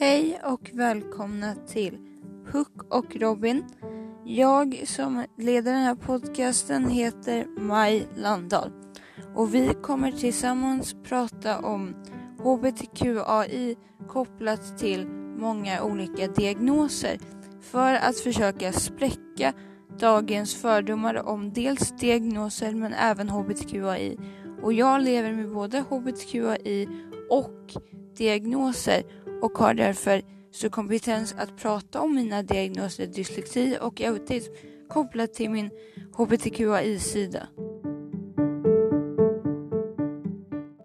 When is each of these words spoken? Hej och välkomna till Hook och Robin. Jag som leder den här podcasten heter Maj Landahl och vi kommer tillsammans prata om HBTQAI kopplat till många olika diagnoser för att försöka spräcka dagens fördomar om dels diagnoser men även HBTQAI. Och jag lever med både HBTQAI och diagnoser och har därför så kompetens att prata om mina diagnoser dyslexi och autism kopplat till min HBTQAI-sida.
Hej 0.00 0.40
och 0.44 0.70
välkomna 0.72 1.54
till 1.54 1.98
Hook 2.52 2.94
och 2.94 3.16
Robin. 3.16 3.64
Jag 4.24 4.82
som 4.84 5.24
leder 5.38 5.72
den 5.72 5.82
här 5.82 5.94
podcasten 5.94 6.88
heter 6.88 7.46
Maj 7.58 8.08
Landahl 8.16 8.70
och 9.34 9.54
vi 9.54 9.74
kommer 9.82 10.12
tillsammans 10.12 10.96
prata 11.04 11.58
om 11.58 11.94
HBTQAI 12.38 13.76
kopplat 14.08 14.78
till 14.78 15.06
många 15.38 15.82
olika 15.82 16.26
diagnoser 16.26 17.18
för 17.60 17.94
att 17.94 18.18
försöka 18.18 18.72
spräcka 18.72 19.52
dagens 19.98 20.54
fördomar 20.54 21.28
om 21.28 21.52
dels 21.52 21.92
diagnoser 22.00 22.72
men 22.72 22.92
även 22.92 23.28
HBTQAI. 23.28 24.18
Och 24.62 24.72
jag 24.72 25.02
lever 25.02 25.32
med 25.32 25.50
både 25.50 25.80
HBTQAI 25.80 26.88
och 27.30 27.74
diagnoser 28.16 29.02
och 29.42 29.58
har 29.58 29.74
därför 29.74 30.22
så 30.50 30.70
kompetens 30.70 31.34
att 31.38 31.56
prata 31.56 32.00
om 32.00 32.14
mina 32.14 32.42
diagnoser 32.42 33.06
dyslexi 33.06 33.78
och 33.80 34.00
autism 34.00 34.52
kopplat 34.88 35.34
till 35.34 35.50
min 35.50 35.70
HBTQAI-sida. 36.12 37.46